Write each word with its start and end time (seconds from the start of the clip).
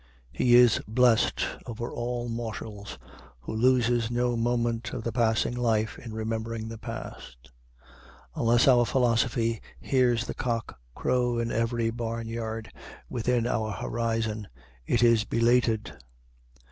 He 0.31 0.55
is 0.55 0.81
blessed 0.87 1.45
over 1.67 1.91
all 1.91 2.27
mortals 2.27 2.97
who 3.41 3.53
loses 3.53 4.09
no 4.09 4.35
moment 4.35 4.93
of 4.93 5.03
the 5.03 5.11
passing 5.11 5.55
life 5.55 5.99
in 5.99 6.11
remembering 6.11 6.67
the 6.69 6.79
past. 6.79 7.51
Unless 8.33 8.67
our 8.67 8.83
philosophy 8.83 9.61
hears 9.79 10.25
the 10.25 10.33
cock 10.33 10.79
crow 10.95 11.37
in 11.37 11.51
every 11.51 11.91
barn 11.91 12.27
yard 12.27 12.71
within 13.09 13.45
our 13.45 13.73
horizon, 13.73 14.47
it 14.87 15.03
is 15.03 15.23
belated. 15.23 15.93